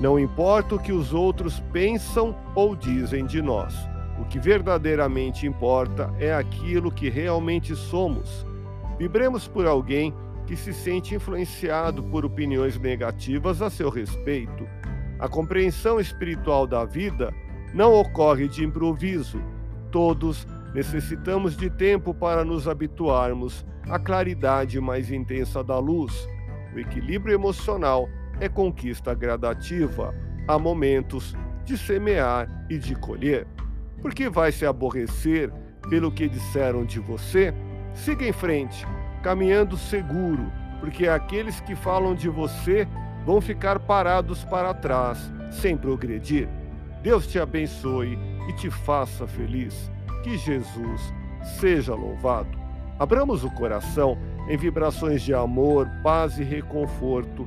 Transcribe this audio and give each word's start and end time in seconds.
Não 0.00 0.18
importa 0.18 0.74
o 0.74 0.78
que 0.78 0.92
os 0.92 1.12
outros 1.12 1.60
pensam 1.72 2.36
ou 2.54 2.74
dizem 2.74 3.26
de 3.26 3.40
nós 3.40 3.74
o 4.18 4.24
que 4.24 4.38
verdadeiramente 4.38 5.46
importa 5.46 6.12
é 6.18 6.32
aquilo 6.32 6.90
que 6.90 7.08
realmente 7.08 7.74
somos. 7.74 8.46
Vibremos 8.98 9.48
por 9.48 9.66
alguém 9.66 10.14
que 10.46 10.56
se 10.56 10.72
sente 10.72 11.14
influenciado 11.14 12.02
por 12.04 12.24
opiniões 12.24 12.78
negativas 12.78 13.60
a 13.60 13.70
seu 13.70 13.90
respeito. 13.90 14.66
A 15.18 15.28
compreensão 15.28 15.98
espiritual 15.98 16.66
da 16.66 16.84
vida 16.84 17.34
não 17.72 17.92
ocorre 17.92 18.46
de 18.46 18.64
improviso. 18.64 19.40
Todos 19.90 20.46
necessitamos 20.74 21.56
de 21.56 21.70
tempo 21.70 22.14
para 22.14 22.44
nos 22.44 22.68
habituarmos 22.68 23.64
à 23.88 23.98
claridade 23.98 24.80
mais 24.80 25.10
intensa 25.10 25.62
da 25.64 25.78
luz. 25.78 26.28
O 26.74 26.78
equilíbrio 26.78 27.34
emocional 27.34 28.08
é 28.40 28.48
conquista 28.48 29.14
gradativa. 29.14 30.14
Há 30.46 30.58
momentos 30.58 31.34
de 31.64 31.78
semear 31.78 32.66
e 32.68 32.78
de 32.78 32.94
colher. 32.94 33.46
Por 34.00 34.12
que 34.14 34.28
vai 34.28 34.52
se 34.52 34.66
aborrecer 34.66 35.50
pelo 35.88 36.12
que 36.12 36.28
disseram 36.28 36.84
de 36.84 37.00
você? 37.00 37.54
Siga 37.94 38.26
em 38.26 38.32
frente, 38.32 38.86
caminhando 39.22 39.76
seguro, 39.76 40.52
porque 40.80 41.08
aqueles 41.08 41.60
que 41.60 41.74
falam 41.74 42.14
de 42.14 42.28
você 42.28 42.86
vão 43.24 43.40
ficar 43.40 43.78
parados 43.78 44.44
para 44.44 44.74
trás, 44.74 45.32
sem 45.50 45.76
progredir. 45.76 46.48
Deus 47.02 47.26
te 47.26 47.38
abençoe 47.38 48.18
e 48.48 48.52
te 48.54 48.70
faça 48.70 49.26
feliz. 49.26 49.90
Que 50.22 50.36
Jesus 50.36 51.14
seja 51.58 51.94
louvado. 51.94 52.58
Abramos 52.98 53.44
o 53.44 53.50
coração 53.50 54.16
em 54.48 54.56
vibrações 54.56 55.22
de 55.22 55.34
amor, 55.34 55.88
paz 56.02 56.38
e 56.38 56.42
reconforto 56.42 57.46